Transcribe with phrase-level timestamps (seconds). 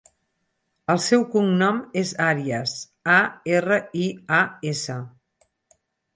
[0.93, 2.73] El seu cognom és Arias:
[3.17, 3.19] a,
[3.59, 4.09] erra, i,
[4.41, 4.43] a,
[4.75, 4.99] essa.